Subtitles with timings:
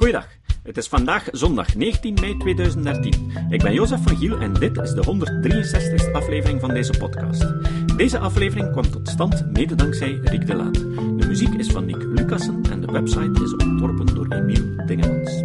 [0.00, 0.28] Goeiedag.
[0.62, 3.32] Het is vandaag zondag 19 mei 2013.
[3.50, 7.44] Ik ben Jozef van Giel en dit is de 163ste aflevering van deze podcast.
[7.96, 10.74] Deze aflevering kwam tot stand mede dankzij Rick de Laat.
[10.74, 15.42] De muziek is van Nick Lucassen en de website is ontworpen door Emiel Dingemans.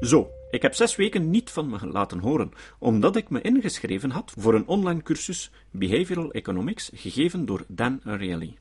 [0.00, 4.32] Zo, ik heb zes weken niet van me laten horen, omdat ik me ingeschreven had
[4.36, 8.56] voor een online cursus Behavioral Economics gegeven door Dan Ariely.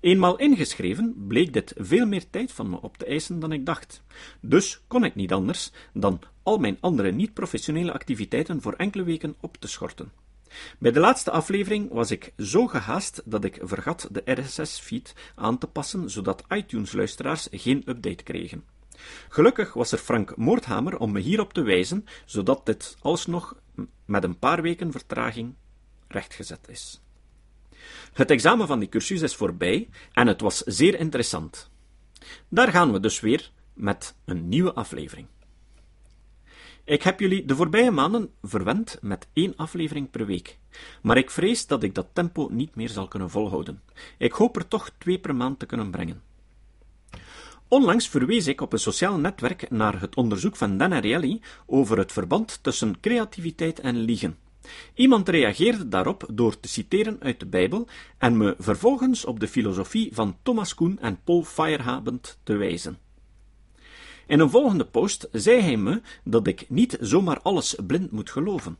[0.00, 4.02] Eenmaal ingeschreven bleek dit veel meer tijd van me op te eisen dan ik dacht.
[4.40, 9.56] Dus kon ik niet anders dan al mijn andere niet-professionele activiteiten voor enkele weken op
[9.56, 10.12] te schorten.
[10.78, 15.66] Bij de laatste aflevering was ik zo gehaast dat ik vergat de RSS-feed aan te
[15.66, 18.64] passen, zodat iTunes-luisteraars geen update kregen.
[19.28, 23.56] Gelukkig was er Frank Moordhamer om me hierop te wijzen, zodat dit alsnog
[24.04, 25.54] met een paar weken vertraging
[26.08, 27.03] rechtgezet is.
[28.12, 31.70] Het examen van die cursus is voorbij en het was zeer interessant.
[32.48, 35.26] Daar gaan we dus weer met een nieuwe aflevering.
[36.84, 40.58] Ik heb jullie de voorbije maanden verwend met één aflevering per week,
[41.02, 43.82] maar ik vrees dat ik dat tempo niet meer zal kunnen volhouden.
[44.18, 46.22] Ik hoop er toch twee per maand te kunnen brengen.
[47.68, 52.12] Onlangs verwees ik op een sociaal netwerk naar het onderzoek van Dan Ariely over het
[52.12, 54.38] verband tussen creativiteit en liegen.
[54.94, 60.14] Iemand reageerde daarop door te citeren uit de Bijbel en me vervolgens op de filosofie
[60.14, 62.98] van Thomas Kuhn en Paul Feyerabend te wijzen.
[64.26, 68.76] In een volgende post zei hij me dat ik niet zomaar alles blind moet geloven.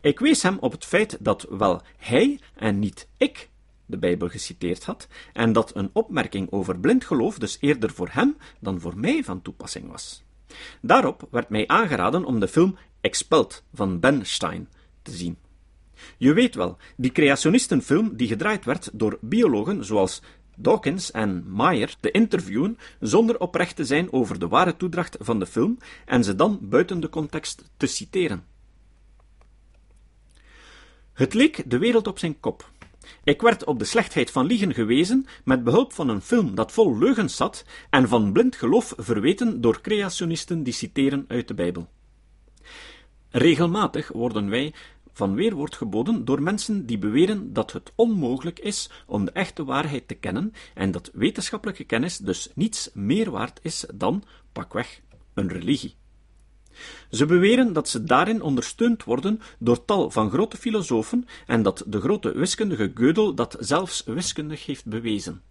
[0.00, 3.48] Ik wees hem op het feit dat wel hij en niet ik
[3.86, 8.36] de Bijbel geciteerd had, en dat een opmerking over blind geloof dus eerder voor hem
[8.60, 10.22] dan voor mij van toepassing was.
[10.80, 14.68] Daarop werd mij aangeraden om de film Expelled van Ben Stein
[15.12, 15.38] zien.
[16.16, 20.22] Je weet wel, die creationistenfilm die gedraaid werd door biologen zoals
[20.56, 25.46] Dawkins en Meyer te interviewen zonder oprecht te zijn over de ware toedracht van de
[25.46, 28.44] film en ze dan buiten de context te citeren.
[31.12, 32.70] Het leek de wereld op zijn kop.
[33.24, 36.98] Ik werd op de slechtheid van liegen gewezen met behulp van een film dat vol
[36.98, 41.88] leugens zat en van blind geloof verweten door creationisten die citeren uit de Bijbel.
[43.30, 44.74] Regelmatig worden wij
[45.18, 50.08] van weerwoord geboden door mensen die beweren dat het onmogelijk is om de echte waarheid
[50.08, 55.00] te kennen en dat wetenschappelijke kennis dus niets meer waard is dan, pakweg,
[55.34, 55.94] een religie.
[57.10, 62.00] Ze beweren dat ze daarin ondersteund worden door tal van grote filosofen en dat de
[62.00, 65.42] grote wiskundige Gödel dat zelfs wiskundig heeft bewezen.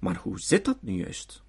[0.00, 1.42] Maar hoe zit dat nu juist?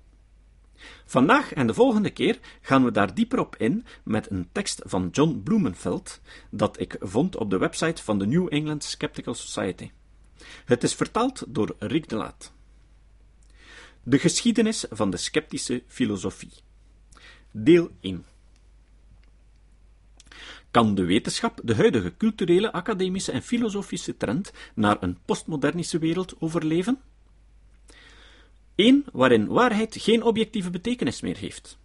[1.05, 5.09] Vandaag en de volgende keer gaan we daar dieper op in met een tekst van
[5.11, 9.91] John Blumenfeld dat ik vond op de website van de New England Skeptical Society.
[10.65, 12.53] Het is vertaald door Rick de Laat.
[14.03, 16.51] De geschiedenis van de sceptische filosofie.
[17.51, 18.25] Deel 1.
[20.71, 27.01] Kan de wetenschap de huidige culturele, academische en filosofische trend naar een postmodernische wereld overleven?
[28.77, 31.77] Eén waarin waarheid geen objectieve betekenis meer heeft.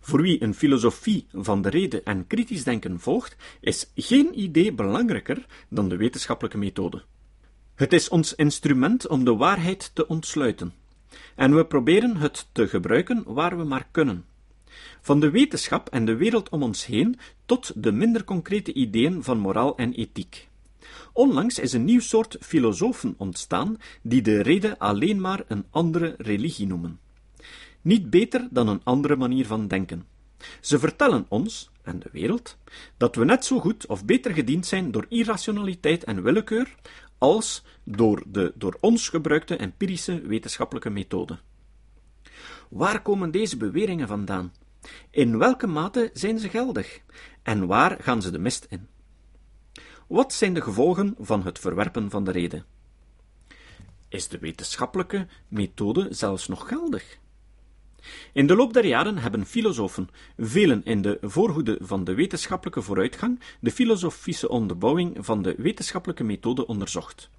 [0.00, 5.46] Voor wie een filosofie van de reden en kritisch denken volgt, is geen idee belangrijker
[5.68, 7.02] dan de wetenschappelijke methode.
[7.74, 10.74] Het is ons instrument om de waarheid te ontsluiten,
[11.34, 14.24] en we proberen het te gebruiken waar we maar kunnen.
[15.00, 19.38] Van de wetenschap en de wereld om ons heen tot de minder concrete ideeën van
[19.38, 20.48] moraal en ethiek.
[21.12, 26.66] Onlangs is een nieuw soort filosofen ontstaan die de reden alleen maar een andere religie
[26.66, 27.00] noemen.
[27.80, 30.06] Niet beter dan een andere manier van denken.
[30.60, 32.56] Ze vertellen ons, en de wereld,
[32.96, 36.74] dat we net zo goed of beter gediend zijn door irrationaliteit en willekeur,
[37.18, 41.38] als door de door ons gebruikte empirische wetenschappelijke methode.
[42.68, 44.52] Waar komen deze beweringen vandaan?
[45.10, 47.00] In welke mate zijn ze geldig?
[47.42, 48.88] En waar gaan ze de mist in?
[50.08, 52.64] Wat zijn de gevolgen van het verwerpen van de reden?
[54.08, 57.20] Is de wetenschappelijke methode zelfs nog geldig?
[58.32, 63.40] In de loop der jaren hebben filosofen, velen in de voorhoede van de wetenschappelijke vooruitgang,
[63.60, 67.30] de filosofische onderbouwing van de wetenschappelijke methode onderzocht.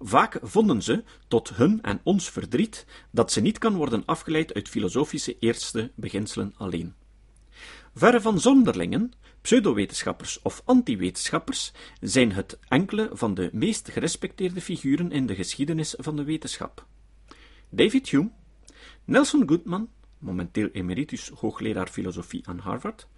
[0.00, 4.68] Vaak vonden ze, tot hun en ons verdriet, dat ze niet kan worden afgeleid uit
[4.68, 6.94] filosofische eerste beginselen alleen.
[7.94, 15.26] Verre van zonderlingen, pseudowetenschappers of antiwetenschappers zijn het enkele van de meest gerespecteerde figuren in
[15.26, 16.86] de geschiedenis van de wetenschap.
[17.68, 18.30] David Hume,
[19.04, 19.88] Nelson Goodman,
[20.18, 23.08] momenteel emeritus hoogleraar filosofie aan Harvard,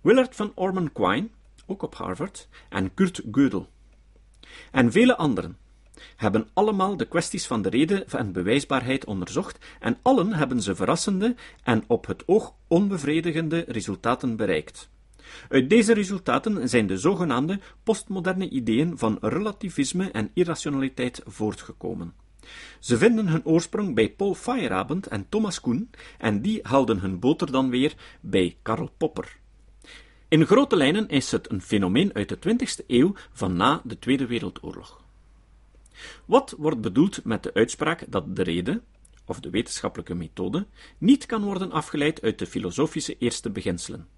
[0.00, 1.28] Willard van Orman Quine,
[1.66, 3.66] ook op Harvard, en Kurt Gödel.
[4.70, 5.56] En vele anderen.
[6.16, 11.34] Hebben allemaal de kwesties van de reden en bewijsbaarheid onderzocht en allen hebben ze verrassende
[11.62, 14.90] en op het oog onbevredigende resultaten bereikt.
[15.48, 22.14] Uit deze resultaten zijn de zogenaamde postmoderne ideeën van relativisme en irrationaliteit voortgekomen.
[22.78, 27.52] Ze vinden hun oorsprong bij Paul Feyerabend en Thomas Kuhn, en die haalden hun boter
[27.52, 29.36] dan weer bij Karl Popper.
[30.28, 34.26] In grote lijnen is het een fenomeen uit de 20e eeuw van na de Tweede
[34.26, 35.01] Wereldoorlog.
[36.24, 38.82] Wat wordt bedoeld met de uitspraak dat de reden,
[39.24, 40.66] of de wetenschappelijke methode,
[40.98, 44.08] niet kan worden afgeleid uit de filosofische eerste beginselen?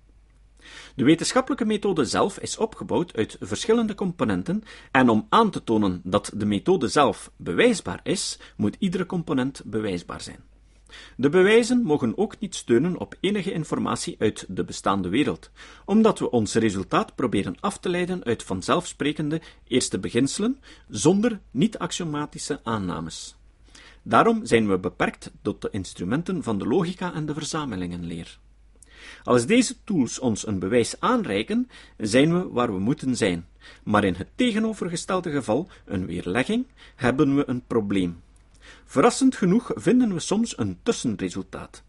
[0.95, 6.31] De wetenschappelijke methode zelf is opgebouwd uit verschillende componenten en om aan te tonen dat
[6.35, 10.54] de methode zelf bewijsbaar is, moet iedere component bewijsbaar zijn.
[11.17, 15.51] De bewijzen mogen ook niet steunen op enige informatie uit de bestaande wereld,
[15.85, 23.37] omdat we ons resultaat proberen af te leiden uit vanzelfsprekende eerste beginselen, zonder niet-axiomatische aannames.
[24.03, 28.39] Daarom zijn we beperkt tot de instrumenten van de logica en de verzamelingenleer.
[29.25, 33.47] Als deze tools ons een bewijs aanreiken, zijn we waar we moeten zijn,
[33.83, 38.23] maar in het tegenovergestelde geval, een weerlegging, hebben we een probleem.
[38.85, 41.83] Verrassend genoeg vinden we soms een tussenresultaat.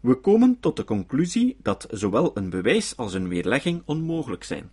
[0.00, 4.70] We komen tot de conclusie dat zowel een bewijs als een weerlegging onmogelijk zijn.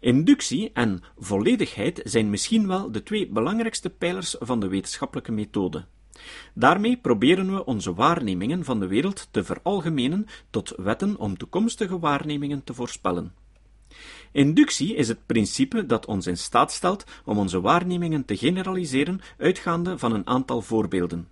[0.00, 5.84] Inductie en volledigheid zijn misschien wel de twee belangrijkste pijlers van de wetenschappelijke methode.
[6.54, 12.64] Daarmee proberen we onze waarnemingen van de wereld te veralgemenen tot wetten om toekomstige waarnemingen
[12.64, 13.32] te voorspellen.
[14.32, 19.98] Inductie is het principe dat ons in staat stelt om onze waarnemingen te generaliseren uitgaande
[19.98, 21.28] van een aantal voorbeelden.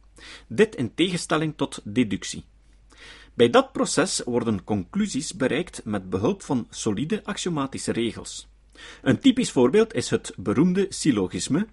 [0.49, 2.45] Dit in tegenstelling tot deductie.
[3.35, 8.49] Bij dat proces worden conclusies bereikt met behulp van solide axiomatische regels.
[9.03, 11.67] Een typisch voorbeeld is het beroemde syllogisme: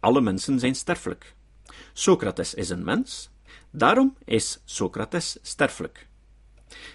[0.00, 1.34] alle mensen zijn sterfelijk.
[1.92, 3.30] Socrates is een mens,
[3.70, 6.07] daarom is Socrates sterfelijk.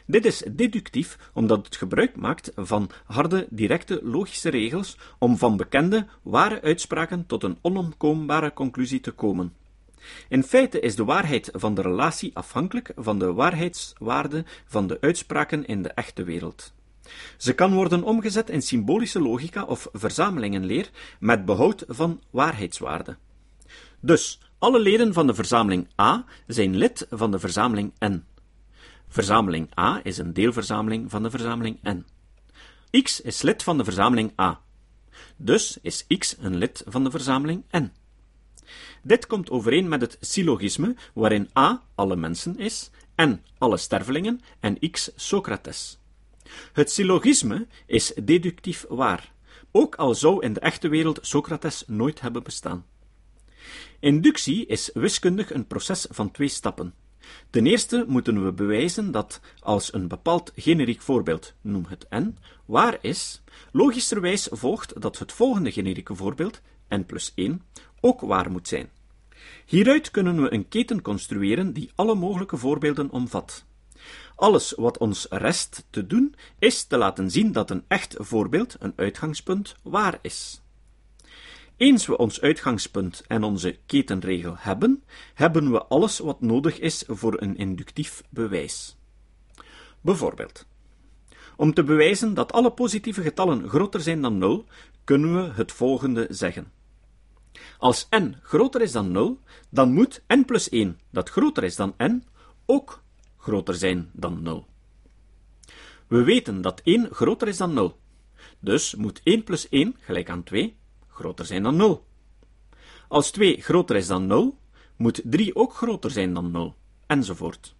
[0.06, 6.08] Dit is deductief omdat het gebruik maakt van harde, directe logische regels om van bekende,
[6.22, 9.54] ware uitspraken tot een onomkoombare conclusie te komen.
[10.30, 15.66] In feite is de waarheid van de relatie afhankelijk van de waarheidswaarde van de uitspraken
[15.66, 16.74] in de echte wereld.
[17.38, 20.90] Ze kan worden omgezet in symbolische logica of verzamelingenleer
[21.20, 23.18] met behoud van waarheidswaarde.
[24.00, 28.24] Dus, alle leden van de verzameling A zijn lid van de verzameling N.
[29.13, 32.06] Verzameling A is een deelverzameling van de verzameling N.
[33.01, 34.62] X is lid van de verzameling A.
[35.36, 37.92] Dus is X een lid van de verzameling N.
[39.01, 44.92] Dit komt overeen met het syllogisme waarin A alle mensen is, N alle stervelingen en
[44.92, 46.00] X Socrates.
[46.74, 49.31] Het syllogisme is deductief waar,
[49.71, 52.86] ook al zou in de echte wereld Socrates nooit hebben bestaan.
[54.00, 57.03] Inductie is wiskundig een proces van twee stappen.
[57.50, 62.98] Ten eerste moeten we bewijzen dat als een bepaald generiek voorbeeld, noem het n, waar
[63.02, 63.42] is,
[63.72, 67.62] logischerwijs volgt dat het volgende generieke voorbeeld, n plus 1,
[68.00, 68.90] ook waar moet zijn.
[69.66, 73.66] Hieruit kunnen we een keten construeren die alle mogelijke voorbeelden omvat.
[74.36, 78.94] Alles wat ons rest te doen, is te laten zien dat een echt voorbeeld, een
[78.96, 80.62] uitgangspunt, waar is.
[81.78, 85.04] Eens we ons uitgangspunt en onze ketenregel hebben,
[85.34, 88.98] hebben we alles wat nodig is voor een inductief bewijs.
[90.01, 90.65] Bijvoorbeeld,
[91.56, 94.65] om te bewijzen dat alle positieve getallen groter zijn dan 0,
[95.03, 96.72] kunnen we het volgende zeggen.
[97.77, 99.39] Als n groter is dan 0,
[99.70, 102.24] dan moet n plus 1, dat groter is dan n,
[102.65, 103.03] ook
[103.38, 104.65] groter zijn dan 0.
[106.08, 107.98] We weten dat 1 groter is dan 0.
[108.60, 110.75] Dus moet 1 plus 1 gelijk aan 2
[111.13, 112.05] groter zijn dan 0.
[113.08, 114.58] Als 2 groter is dan 0,
[114.96, 116.75] moet 3 ook groter zijn dan 0,
[117.08, 117.75] enzovoort.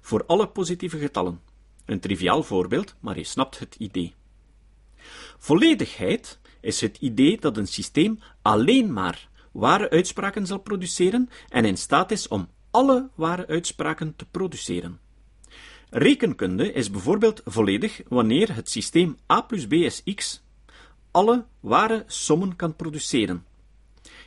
[0.00, 1.40] Voor alle positieve getallen.
[1.84, 4.14] Een triviaal voorbeeld, maar je snapt het idee.
[5.38, 11.76] Volledigheid is het idee dat een systeem alleen maar ware uitspraken zal produceren en in
[11.76, 15.00] staat is om alle ware uitspraken te produceren.
[15.90, 20.42] Rekenkunde is bijvoorbeeld volledig wanneer het systeem a plus b is x
[21.18, 23.44] alle ware sommen kan produceren.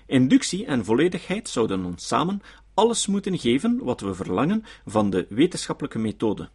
[0.06, 2.42] Inductie en volledigheid zouden ons samen
[2.74, 6.50] alles moeten geven wat we verlangen van de wetenschappelijke methode.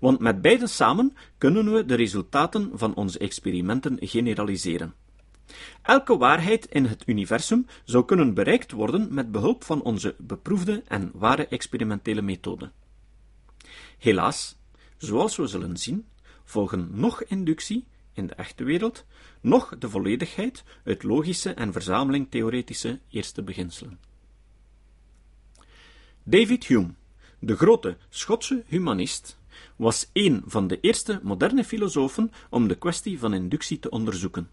[0.00, 4.94] Want met beide samen kunnen we de resultaten van onze experimenten generaliseren.
[5.82, 11.10] Elke waarheid in het universum zou kunnen bereikt worden met behulp van onze beproefde en
[11.14, 12.70] ware experimentele methode.
[13.98, 14.56] Helaas,
[14.96, 16.06] zoals we zullen zien,
[16.44, 19.04] volgen nog inductie in de echte wereld,
[19.40, 23.98] noch de volledigheid uit logische en verzameling theoretische eerste beginselen.
[26.22, 26.94] David Hume,
[27.38, 29.38] de grote Schotse humanist,
[29.76, 34.50] was een van de eerste moderne filosofen om de kwestie van inductie te onderzoeken.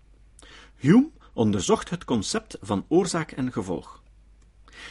[0.76, 4.02] Hume onderzocht het concept van oorzaak en gevolg.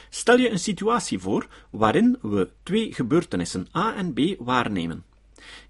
[0.08, 5.04] Stel je een situatie voor waarin we twee gebeurtenissen A en B waarnemen.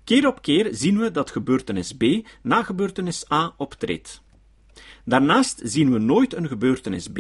[0.04, 2.04] Keer op keer zien we dat gebeurtenis B
[2.42, 4.22] na gebeurtenis A optreedt.
[5.04, 7.18] Daarnaast zien we nooit een gebeurtenis B,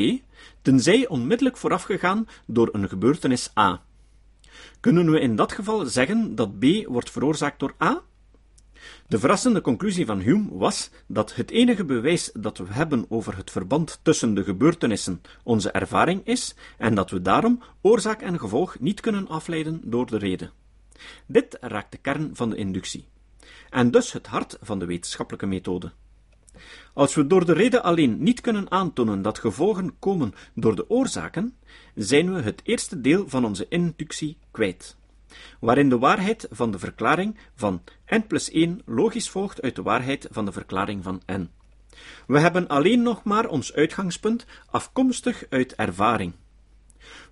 [0.62, 3.82] tenzij onmiddellijk voorafgegaan door een gebeurtenis A.
[4.80, 8.02] Kunnen we in dat geval zeggen dat B wordt veroorzaakt door A?
[9.06, 13.50] De verrassende conclusie van Hume was dat het enige bewijs dat we hebben over het
[13.50, 19.00] verband tussen de gebeurtenissen onze ervaring is en dat we daarom oorzaak en gevolg niet
[19.00, 20.57] kunnen afleiden door de reden.
[21.26, 23.08] Dit raakt de kern van de inductie,
[23.70, 25.92] en dus het hart van de wetenschappelijke methode.
[26.92, 31.56] Als we door de reden alleen niet kunnen aantonen dat gevolgen komen door de oorzaken,
[31.94, 34.96] zijn we het eerste deel van onze inductie kwijt,
[35.60, 40.28] waarin de waarheid van de verklaring van n plus 1 logisch volgt uit de waarheid
[40.30, 41.50] van de verklaring van n.
[42.26, 46.32] We hebben alleen nog maar ons uitgangspunt afkomstig uit ervaring.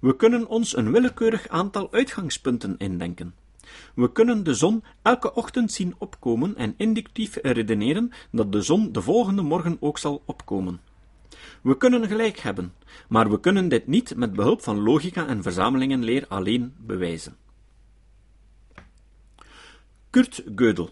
[0.01, 3.35] We kunnen ons een willekeurig aantal uitgangspunten indenken.
[3.95, 9.03] We kunnen de zon elke ochtend zien opkomen en inductief redeneren dat de zon de
[9.03, 10.81] volgende morgen ook zal opkomen.
[11.63, 12.75] We kunnen gelijk hebben,
[13.09, 17.37] maar we kunnen dit niet met behulp van logica en verzamelingenleer alleen bewijzen.
[20.11, 20.89] Kurt Gödel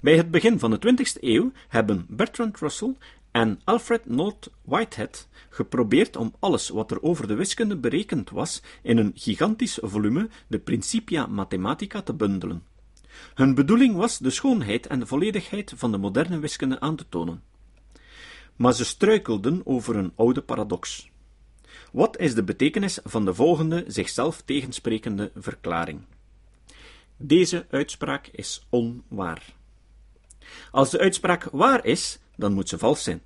[0.00, 2.96] Bij het begin van de 20e eeuw hebben Bertrand Russell
[3.30, 8.98] en Alfred North Whitehead geprobeerd om alles wat er over de wiskunde berekend was in
[8.98, 12.62] een gigantisch volume, de Principia Mathematica, te bundelen.
[13.34, 17.42] Hun bedoeling was de schoonheid en de volledigheid van de moderne wiskunde aan te tonen.
[18.56, 21.10] Maar ze struikelden over een oude paradox.
[21.92, 26.00] Wat is de betekenis van de volgende zichzelf tegensprekende verklaring?
[27.16, 29.54] Deze uitspraak is onwaar.
[30.70, 33.22] Als de uitspraak waar is, dan moet ze vals zijn.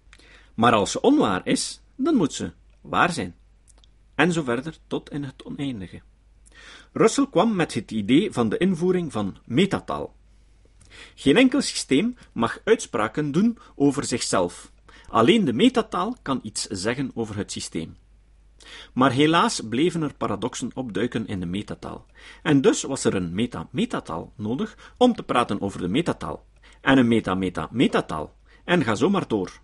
[0.54, 3.34] Maar als ze onwaar is, dan moet ze waar zijn.
[4.14, 6.02] En zo verder tot in het oneindige.
[6.92, 10.14] Russell kwam met het idee van de invoering van metataal.
[11.14, 14.72] Geen enkel systeem mag uitspraken doen over zichzelf.
[15.08, 17.96] Alleen de metataal kan iets zeggen over het systeem.
[18.92, 22.06] Maar helaas bleven er paradoxen opduiken in de metataal.
[22.42, 26.46] En dus was er een meta-metataal nodig om te praten over de metataal.
[26.80, 28.34] En een meta-meta-metataal.
[28.64, 29.60] En ga zo maar door.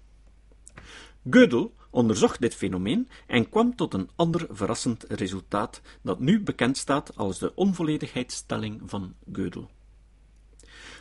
[1.30, 7.16] Gödel onderzocht dit fenomeen en kwam tot een ander verrassend resultaat dat nu bekend staat
[7.16, 9.68] als de onvolledigheidsstelling van Gödel.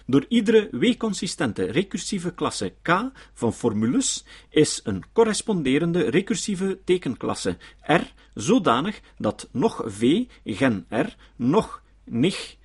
[0.05, 8.01] Door iedere W-consistente recursieve klasse K van formules is een corresponderende recursieve tekenklasse R
[8.33, 12.57] zodanig dat nog V gen R nog nig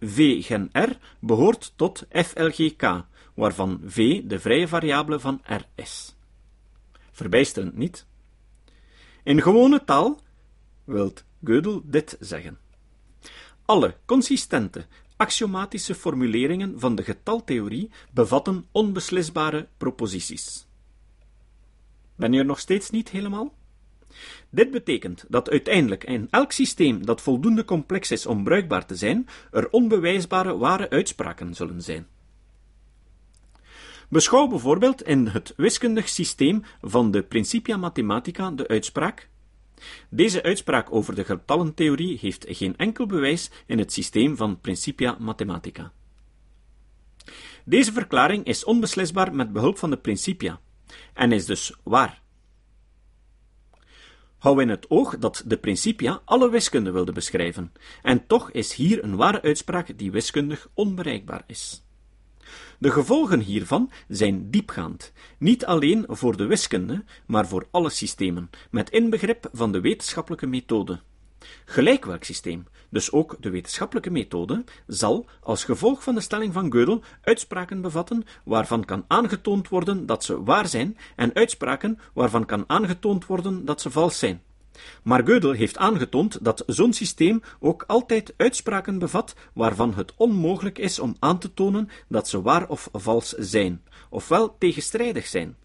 [0.00, 6.14] V gen R behoort tot FLGK, waarvan V de vrije variabele van R is.
[7.10, 8.06] Verbijsterend niet?
[9.22, 10.20] In gewone taal
[10.84, 12.58] wilt Gödel dit zeggen.
[13.64, 14.86] Alle consistente,
[15.16, 20.66] axiomatische formuleringen van de getaltheorie bevatten onbeslisbare proposities.
[22.16, 23.52] Ben je er nog steeds niet helemaal?
[24.50, 29.28] Dit betekent dat uiteindelijk in elk systeem dat voldoende complex is om bruikbaar te zijn,
[29.50, 32.06] er onbewijsbare ware uitspraken zullen zijn.
[34.08, 39.28] Beschouw bijvoorbeeld in het wiskundig systeem van de Principia Mathematica de uitspraak
[40.08, 45.92] deze uitspraak over de getallentheorie heeft geen enkel bewijs in het systeem van Principia Mathematica.
[47.64, 50.60] Deze verklaring is onbeslisbaar met behulp van de Principia
[51.14, 52.22] en is dus waar.
[54.38, 59.04] Hou in het oog dat de Principia alle wiskunde wilde beschrijven, en toch is hier
[59.04, 61.84] een ware uitspraak die wiskundig onbereikbaar is.
[62.78, 68.90] De gevolgen hiervan zijn diepgaand, niet alleen voor de wiskunde, maar voor alle systemen, met
[68.90, 71.00] inbegrip van de wetenschappelijke methode.
[72.20, 77.80] Systeem, dus ook de wetenschappelijke methode, zal, als gevolg van de stelling van Gödel, uitspraken
[77.80, 83.64] bevatten waarvan kan aangetoond worden dat ze waar zijn en uitspraken waarvan kan aangetoond worden
[83.64, 84.42] dat ze vals zijn.
[85.02, 90.98] Maar Gödel heeft aangetoond dat zo'n systeem ook altijd uitspraken bevat waarvan het onmogelijk is
[90.98, 95.56] om aan te tonen dat ze waar of vals zijn, ofwel tegenstrijdig zijn.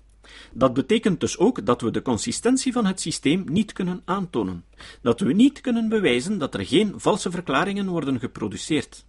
[0.53, 4.65] Dat betekent dus ook dat we de consistentie van het systeem niet kunnen aantonen,
[5.01, 9.05] dat we niet kunnen bewijzen dat er geen valse verklaringen worden geproduceerd.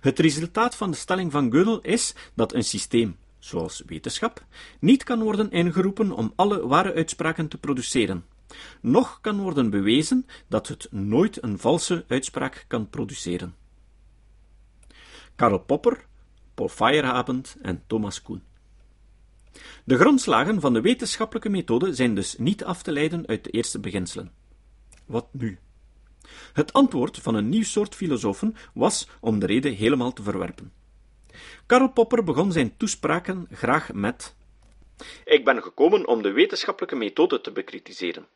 [0.00, 4.44] Het resultaat van de stelling van Gödel is dat een systeem zoals wetenschap,
[4.78, 8.24] niet kan worden ingeroepen om alle ware uitspraken te produceren.
[8.80, 13.54] Nog kan worden bewezen dat het nooit een valse uitspraak kan produceren.
[15.34, 16.06] Karl Popper,
[16.54, 18.42] Paul Feyerabend en Thomas Kuhn.
[19.84, 23.80] De grondslagen van de wetenschappelijke methode zijn dus niet af te leiden uit de eerste
[23.80, 24.32] beginselen.
[25.06, 25.58] Wat nu?
[26.52, 30.72] Het antwoord van een nieuw soort filosofen was om de reden helemaal te verwerpen.
[31.66, 34.34] Karl Popper begon zijn toespraken graag met:
[35.24, 38.26] Ik ben gekomen om de wetenschappelijke methode te bekritiseren.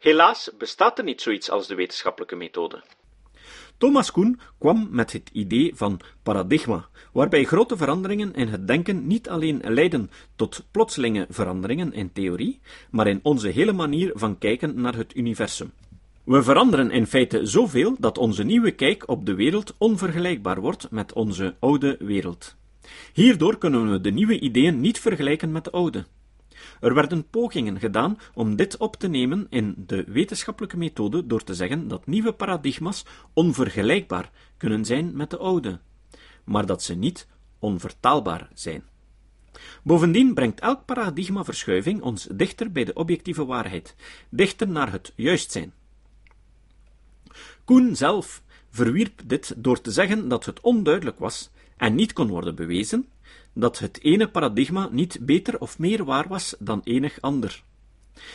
[0.00, 2.82] Helaas bestaat er niet zoiets als de wetenschappelijke methode.
[3.78, 9.28] Thomas Kuhn kwam met het idee van paradigma, waarbij grote veranderingen in het denken niet
[9.28, 14.96] alleen leiden tot plotselinge veranderingen in theorie, maar in onze hele manier van kijken naar
[14.96, 15.70] het universum.
[16.24, 21.12] We veranderen in feite zoveel dat onze nieuwe kijk op de wereld onvergelijkbaar wordt met
[21.12, 22.56] onze oude wereld.
[23.12, 26.04] Hierdoor kunnen we de nieuwe ideeën niet vergelijken met de oude.
[26.80, 31.54] Er werden pogingen gedaan om dit op te nemen in de wetenschappelijke methode door te
[31.54, 35.78] zeggen dat nieuwe paradigma's onvergelijkbaar kunnen zijn met de oude,
[36.44, 37.26] maar dat ze niet
[37.58, 38.82] onvertaalbaar zijn.
[39.82, 43.94] Bovendien brengt elk paradigmaverschuiving ons dichter bij de objectieve waarheid,
[44.28, 45.72] dichter naar het juist zijn.
[47.64, 52.54] Koen zelf verwierp dit door te zeggen dat het onduidelijk was en niet kon worden
[52.54, 53.08] bewezen
[53.58, 57.62] dat het ene paradigma niet beter of meer waar was dan enig ander.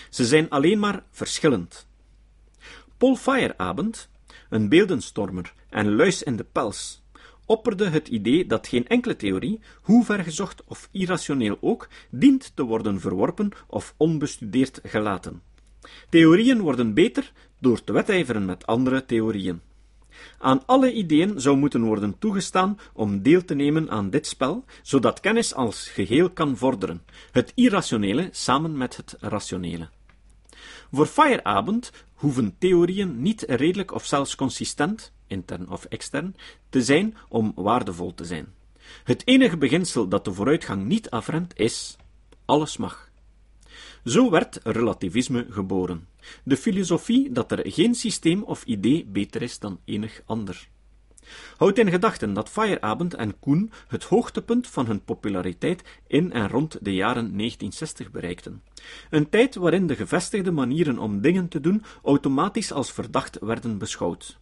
[0.09, 1.87] Ze zijn alleen maar verschillend.
[2.97, 4.09] Paul Feyerabend,
[4.49, 7.03] een beeldenstormer en luis in de pels,
[7.45, 12.99] opperde het idee dat geen enkele theorie, hoe vergezocht of irrationeel ook, dient te worden
[12.99, 15.41] verworpen of onbestudeerd gelaten.
[16.09, 19.61] Theorieën worden beter door te wedijveren met andere theorieën.
[20.37, 25.19] Aan alle ideeën zou moeten worden toegestaan om deel te nemen aan dit spel, zodat
[25.19, 27.01] kennis als geheel kan vorderen,
[27.31, 29.89] het irrationele samen met het rationele.
[30.91, 36.35] Voor Feyerabend hoeven theorieën niet redelijk of zelfs consistent, intern of extern,
[36.69, 38.47] te zijn om waardevol te zijn.
[39.03, 41.95] Het enige beginsel dat de vooruitgang niet afremt is:
[42.45, 43.09] alles mag.
[44.03, 46.07] Zo werd relativisme geboren.
[46.43, 50.67] De filosofie dat er geen systeem of idee beter is dan enig ander.
[51.57, 56.77] Houd in gedachten dat Feyerabend en Koen het hoogtepunt van hun populariteit in en rond
[56.81, 58.61] de jaren 1960 bereikten.
[59.09, 64.41] Een tijd waarin de gevestigde manieren om dingen te doen automatisch als verdacht werden beschouwd.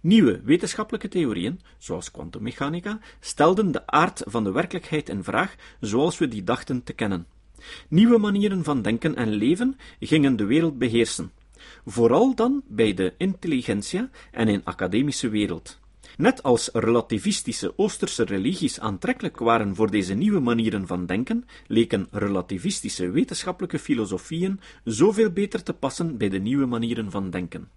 [0.00, 6.28] Nieuwe wetenschappelijke theorieën, zoals kwantummechanica, stelden de aard van de werkelijkheid in vraag zoals we
[6.28, 7.26] die dachten te kennen.
[7.88, 11.32] Nieuwe manieren van denken en leven gingen de wereld beheersen,
[11.86, 15.80] vooral dan bij de intelligentia en in academische wereld.
[16.16, 23.10] Net als relativistische Oosterse religies aantrekkelijk waren voor deze nieuwe manieren van denken, leken relativistische
[23.10, 27.70] wetenschappelijke filosofieën zoveel beter te passen bij de nieuwe manieren van denken.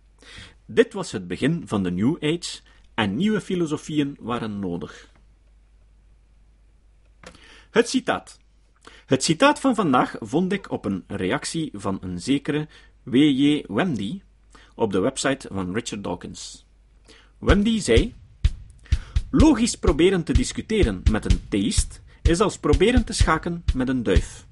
[0.65, 2.60] Dit was het begin van de New Age
[2.93, 5.10] en nieuwe filosofieën waren nodig.
[7.71, 8.39] Het citaat.
[9.06, 12.67] Het citaat van vandaag vond ik op een reactie van een zekere
[13.04, 13.63] W.J.
[13.67, 14.21] Wendy
[14.76, 16.65] op de website van Richard Dawkins.
[17.39, 18.13] Wendy zei:
[19.30, 24.45] Logisch proberen te discussiëren met een theïst is als proberen te schaken met een duif.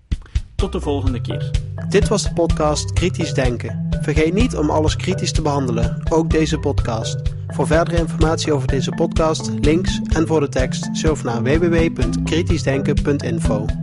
[0.56, 1.52] Tot de volgende keer.
[1.89, 3.88] Dit was de podcast Kritisch Denken.
[4.02, 7.22] Vergeet niet om alles kritisch te behandelen, ook deze podcast.
[7.48, 13.83] Voor verdere informatie over deze podcast, links en voor de tekst, surf naar www.kritischdenken.info.